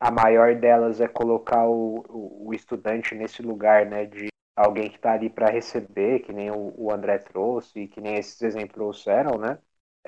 [0.00, 4.96] a maior delas é colocar o, o, o estudante nesse lugar, né, de alguém que
[4.96, 9.38] está ali para receber, que nem o, o, André trouxe, que nem esses exemplos trouxeram,
[9.38, 9.58] né?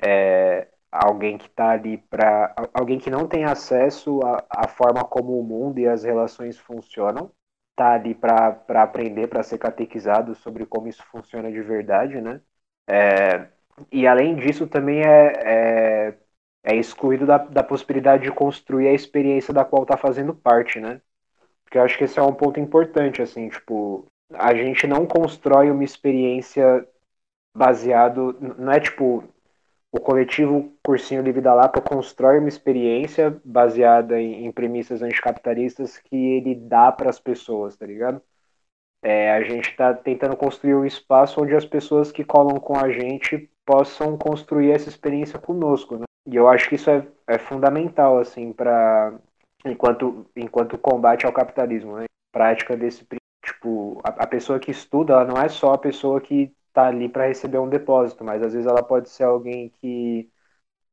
[0.03, 2.53] É, alguém que está ali para.
[2.73, 7.31] Alguém que não tem acesso à, forma como o mundo e as relações funcionam,
[7.71, 12.41] está ali para aprender, para ser catequizado sobre como isso funciona de verdade, né?
[12.89, 13.47] É,
[13.91, 16.17] e além disso, também é, é,
[16.63, 21.01] é excluído da, da possibilidade de construir a experiência da qual está fazendo parte, né?
[21.63, 25.71] Porque eu acho que esse é um ponto importante, assim, tipo, a gente não constrói
[25.71, 26.87] uma experiência
[27.55, 28.37] baseado.
[28.57, 29.23] Não é tipo.
[29.93, 36.15] O coletivo Cursinho Livre da Lapa constrói uma experiência baseada em, em premissas anticapitalistas que
[36.15, 38.21] ele dá para as pessoas, tá ligado?
[39.03, 42.89] É, a gente está tentando construir um espaço onde as pessoas que colam com a
[42.89, 46.05] gente possam construir essa experiência conosco, né?
[46.25, 49.19] E eu acho que isso é, é fundamental, assim, para
[49.65, 52.05] enquanto enquanto combate ao capitalismo, né?
[52.31, 53.05] Prática desse
[53.43, 57.09] Tipo, a, a pessoa que estuda, ela não é só a pessoa que está ali
[57.09, 60.29] para receber um depósito, mas às vezes ela pode ser alguém que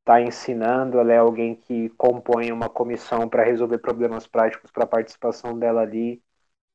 [0.01, 4.87] está ensinando, ela é alguém que compõe uma comissão para resolver problemas práticos para a
[4.87, 6.23] participação dela ali,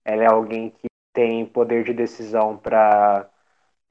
[0.05, 3.29] ela é alguém que tem poder de decisão para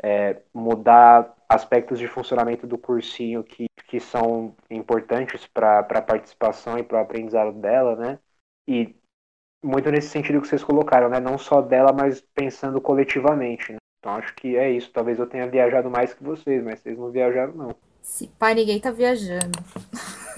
[0.02, 6.82] é, mudar aspectos de funcionamento do cursinho que, que são importantes para a participação e
[6.82, 8.18] para o aprendizado dela, né?
[8.66, 8.94] E
[9.64, 11.20] muito nesse sentido que vocês colocaram, né?
[11.20, 13.72] Não só dela, mas pensando coletivamente.
[13.72, 13.78] Né?
[13.98, 14.90] Então acho que é isso.
[14.90, 17.76] Talvez eu tenha viajado mais que vocês, mas vocês não viajaram, não.
[18.00, 19.58] Se pai, ninguém tá viajando.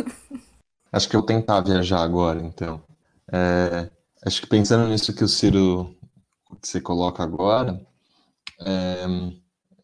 [0.92, 2.82] acho que eu tentar viajar agora, então.
[3.32, 3.88] É,
[4.26, 5.96] acho que pensando nisso que o Ciro
[6.60, 7.80] que você coloca agora,
[8.60, 9.06] é,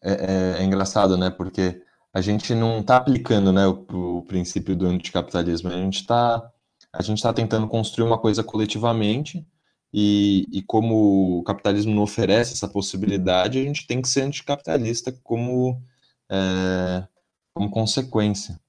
[0.03, 1.29] é, é engraçado, né?
[1.29, 1.81] Porque
[2.13, 6.51] a gente não está aplicando né, o, o, princípio do anticapitalismo, a gente está
[6.93, 9.45] a gente está tentando construir uma coisa coletivamente
[9.93, 15.11] e, e, como o capitalismo não oferece essa possibilidade, a gente tem que ser anticapitalista
[15.23, 15.81] como,
[16.29, 17.07] é,
[17.53, 18.59] como consequência.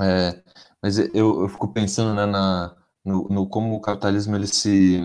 [0.00, 0.42] É,
[0.82, 5.00] mas eu, eu, fico pensando né, na, no, no, como o capitalismo ele se,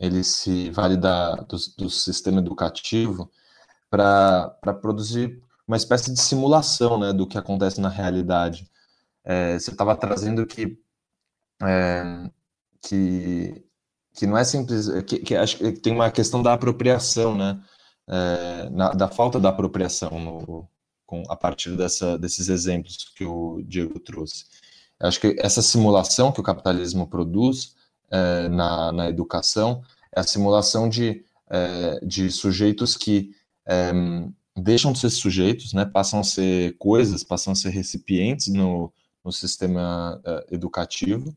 [0.00, 3.30] ele se vale da, do, do sistema educativo
[3.90, 8.68] para produzir uma espécie de simulação né, do que acontece na realidade.
[9.24, 10.78] É, você estava trazendo que
[11.62, 12.30] é,
[12.80, 13.64] que,
[14.14, 17.60] que não é simples, que, que acho que tem uma questão da apropriação, né?
[18.10, 20.66] É, na, da falta da apropriação no,
[21.04, 24.46] com, a partir dessa, desses exemplos que o Diego trouxe.
[24.98, 27.74] Acho que essa simulação que o capitalismo produz
[28.10, 29.82] é, na, na educação
[30.14, 33.34] é a simulação de, é, de sujeitos que
[34.56, 38.92] deixam de ser sujeitos, né, passam a ser coisas, passam a ser recipientes no,
[39.24, 41.36] no sistema é, educativo,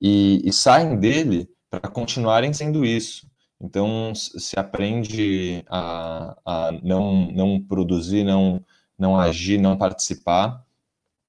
[0.00, 3.26] e, e saem dele para continuarem sendo isso.
[3.60, 8.64] Então, se aprende a, a não, não produzir, não,
[8.98, 10.64] não agir, não participar,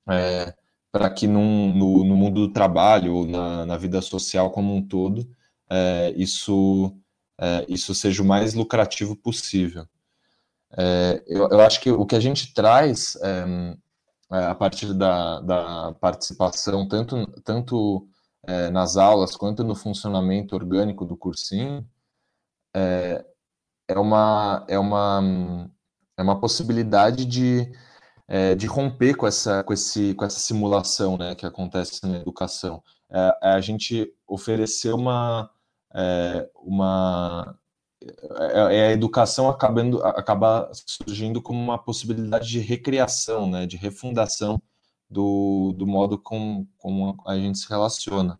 [0.10, 0.54] é,
[0.92, 4.82] para que num, no, no, mundo do trabalho ou na, na vida social como um
[4.82, 5.28] todo,
[5.70, 6.94] é, isso,
[7.40, 9.88] é, isso seja o mais lucrativo possível.
[10.78, 13.78] É, eu, eu, acho que o que a gente traz é,
[14.32, 18.08] é, a partir da, da participação, tanto, tanto
[18.44, 21.88] é, nas aulas quanto no funcionamento orgânico do cursinho,
[22.76, 23.26] é,
[23.88, 25.70] é, uma, é, uma,
[26.18, 27.72] é uma possibilidade de,
[28.28, 32.84] é, de romper com essa, com, esse, com essa simulação né, que acontece na educação.
[33.42, 35.50] A gente oferecer uma,
[36.56, 37.58] uma
[38.40, 44.62] é, é a educação acabando acaba surgindo como uma possibilidade de recriação, né, de refundação
[45.10, 48.40] do, do modo como, como a gente se relaciona.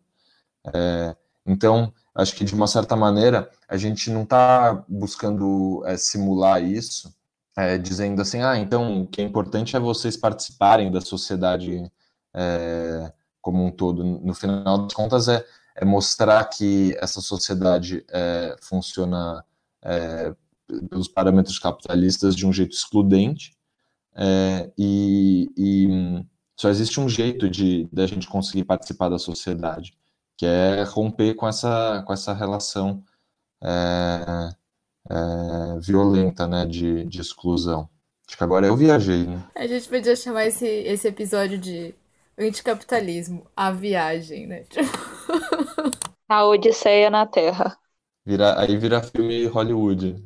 [0.74, 6.62] É, então, acho que de uma certa maneira a gente não está buscando é, simular
[6.62, 7.14] isso,
[7.56, 11.90] é, dizendo assim, ah, então o que é importante é vocês participarem da sociedade
[12.34, 14.04] é, como um todo.
[14.04, 15.44] No final das contas, é,
[15.76, 19.44] é mostrar que essa sociedade é, funciona
[20.88, 23.52] pelos parâmetros capitalistas de um jeito excludente
[24.76, 26.24] e, e
[26.56, 29.96] só existe um jeito de da gente conseguir participar da sociedade,
[30.36, 33.04] que é romper com essa, com essa relação
[33.62, 34.48] é,
[35.10, 37.88] é, violenta né, de, de exclusão.
[38.26, 39.44] Acho que agora eu viajei, né?
[39.54, 41.94] A gente podia chamar esse, esse episódio de
[42.38, 44.64] anticapitalismo, a viagem, né?
[46.28, 47.78] A Odisseia na Terra.
[48.26, 50.16] Vira, aí vira filme Hollywood.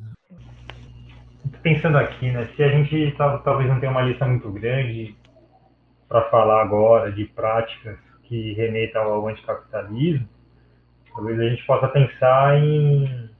[1.62, 2.48] Pensando aqui, né?
[2.56, 5.14] Se a gente talvez não tenha uma lista muito grande,
[6.08, 10.26] para falar agora de práticas que remetam ao anticapitalismo,
[11.14, 13.30] Talvez a gente possa pensar em,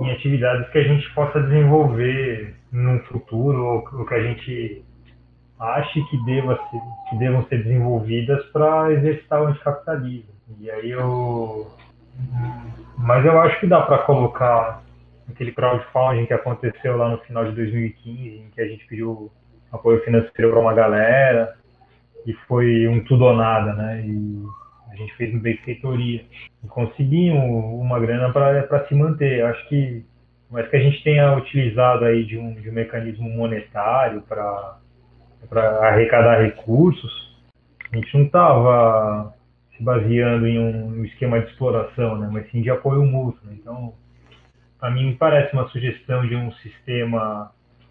[0.00, 4.84] em atividades que a gente possa desenvolver no futuro, ou, ou que a gente
[5.58, 6.80] ache que, deva ser,
[7.10, 10.30] que devam ser desenvolvidas para exercitar o anticapitalismo.
[10.60, 11.66] E aí eu.
[12.96, 14.82] Mas eu acho que dá para colocar
[15.30, 19.30] aquele crowdfunding que aconteceu lá no final de 2015, em que a gente pediu
[19.72, 21.54] apoio financeiro para uma galera,
[22.26, 24.02] e foi um tudo ou nada, né?
[24.04, 24.44] E
[24.90, 26.24] a gente fez uma benfeitoria.
[26.64, 29.40] E conseguimos uma grana para se manter.
[29.40, 30.04] Eu acho que,
[30.50, 34.78] mas que a gente tenha utilizado aí de um, de um mecanismo monetário para
[35.82, 37.36] arrecadar recursos,
[37.92, 39.34] a gente não estava
[39.78, 42.28] se baseando em um, esquema de exploração, né?
[42.30, 43.40] Mas sim de apoio mútuo.
[43.46, 43.56] Né?
[43.58, 43.94] Então,
[44.78, 47.50] para mim, parece uma sugestão de um sistema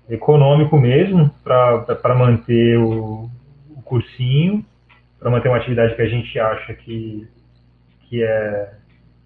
[0.09, 3.29] econômico mesmo para manter o,
[3.75, 4.63] o cursinho,
[5.19, 7.27] para manter uma atividade que a gente acha que,
[8.01, 8.73] que, é,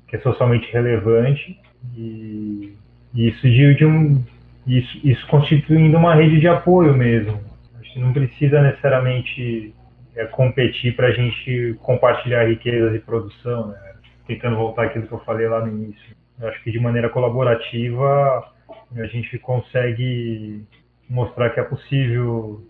[0.08, 1.60] que é socialmente relevante
[1.96, 2.76] e,
[3.14, 4.24] isso de, de um
[4.66, 7.42] isso, isso constituindo uma rede de apoio mesmo.
[7.80, 9.74] Acho que não precisa necessariamente
[10.16, 13.92] é, competir para a gente compartilhar riquezas e produção, né?
[14.28, 16.16] tentando voltar aquilo que eu falei lá no início.
[16.40, 18.52] Eu acho que de maneira colaborativa
[18.96, 20.66] a gente consegue
[21.10, 22.66] mostrar que é possível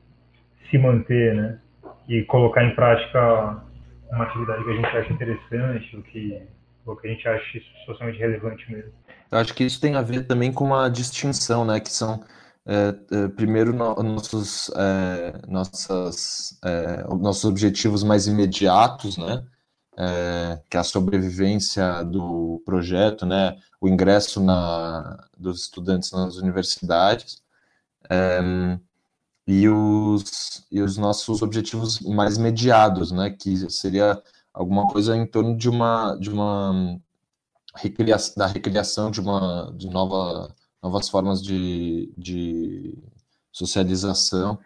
[0.69, 1.59] se manter, né?
[2.07, 3.61] E colocar em prática
[4.11, 6.41] uma atividade que a gente acha interessante, o que,
[6.85, 8.91] o que a gente acha socialmente relevante mesmo.
[9.31, 11.79] Eu acho que isso tem a ver também com uma distinção, né?
[11.79, 12.21] Que são
[12.65, 16.59] é, é, primeiro no, nossos é, nossas,
[17.19, 19.43] nossos objetivos mais imediatos, né?
[20.69, 27.43] que é a sobrevivência do projeto, né, o ingresso na, dos estudantes nas universidades,
[29.45, 34.21] e, os, e os nossos objetivos mais mediados, né, que seria
[34.53, 36.99] alguma coisa em torno de uma, de uma
[38.35, 42.97] da recriação de uma de nova, novas formas de, de
[43.51, 44.59] socialização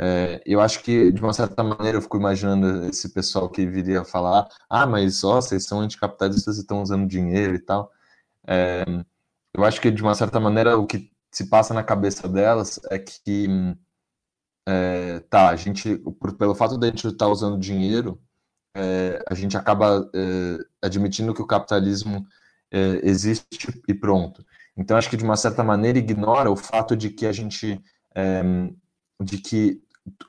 [0.00, 4.04] é, eu acho que, de uma certa maneira, eu fico imaginando esse pessoal que viria
[4.04, 7.90] falar: ah, mas ó, vocês são anticapitalistas e estão usando dinheiro e tal.
[8.46, 8.84] É,
[9.54, 12.98] eu acho que, de uma certa maneira, o que se passa na cabeça delas é
[12.98, 13.48] que,
[14.66, 18.20] é, tá, a gente, por, pelo fato de a gente estar tá usando dinheiro,
[18.76, 22.26] é, a gente acaba é, admitindo que o capitalismo
[22.70, 24.44] é, existe e pronto.
[24.78, 27.82] Então, acho que, de uma certa maneira, ignora o fato de que a gente.
[29.20, 29.82] de que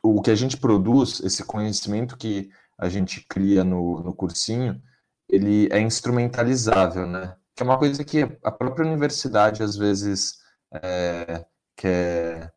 [0.03, 4.81] o que a gente produz, esse conhecimento que a gente cria no, no cursinho,
[5.29, 7.35] ele é instrumentalizável, né?
[7.55, 10.39] Que é uma coisa que a própria universidade às vezes
[10.73, 11.45] é,
[11.75, 12.53] quer,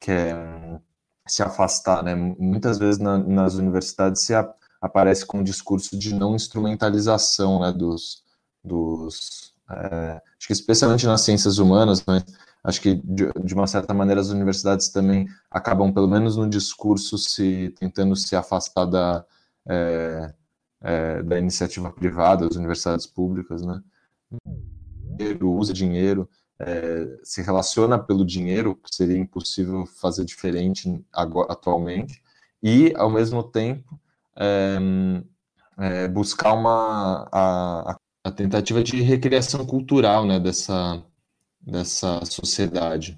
[0.00, 0.80] quer
[1.28, 2.14] se afastar, né?
[2.14, 7.72] Muitas vezes na, nas universidades se a, aparece com um discurso de não instrumentalização, né?
[7.72, 8.22] Dos,
[8.62, 12.24] dos é, acho que especialmente nas ciências humanas, mas
[12.62, 17.18] acho que de, de, uma certa maneira as universidades também acabam, pelo menos no discurso,
[17.18, 19.24] se tentando se afastar da,
[19.66, 20.34] é,
[20.80, 23.82] é, da iniciativa privada, das universidades públicas, né?
[25.16, 32.22] Dinheiro, usa dinheiro, é, se relaciona pelo dinheiro, seria impossível fazer diferente agora, atualmente,
[32.62, 33.98] e ao mesmo tempo
[34.36, 34.78] é,
[35.78, 37.96] é, buscar uma a, a
[38.30, 41.02] tentativa de recriação cultural, né, dessa
[41.66, 43.16] dessa sociedade.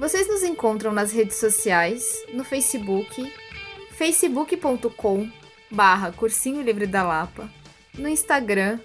[0.00, 3.32] Vocês nos encontram nas redes sociais, no Facebook,
[3.92, 5.30] facebook.com
[5.70, 7.48] barra Cursinho Livre da Lapa,
[7.96, 8.80] no Instagram,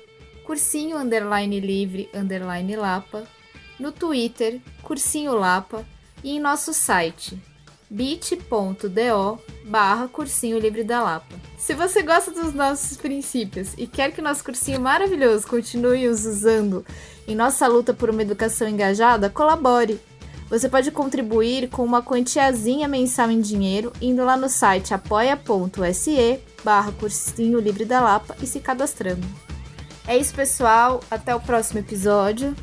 [0.45, 3.27] Cursinho Underline Livre Underline Lapa,
[3.79, 5.85] no Twitter, Cursinho Lapa
[6.23, 7.37] e em nosso site
[7.89, 11.35] bit.do barra cursinho livre da Lapa.
[11.57, 16.85] Se você gosta dos nossos princípios e quer que nosso cursinho maravilhoso continue os usando
[17.27, 19.99] em nossa luta por uma educação engajada, colabore.
[20.49, 26.93] Você pode contribuir com uma quantiazinha mensal em dinheiro indo lá no site apoia.se barra
[26.93, 29.27] cursinho livre da Lapa e se cadastrando.
[30.07, 31.01] É isso, pessoal.
[31.11, 32.55] Até o próximo episódio.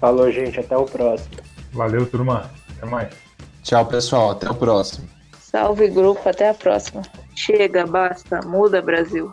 [0.00, 0.58] Falou, gente.
[0.58, 1.36] Até o próximo.
[1.72, 2.50] Valeu, turma.
[2.76, 3.14] Até mais.
[3.62, 4.30] Tchau, pessoal.
[4.30, 5.08] Até o próximo.
[5.38, 6.28] Salve, grupo.
[6.28, 7.02] Até a próxima.
[7.34, 8.40] Chega, basta.
[8.46, 9.30] Muda, Brasil.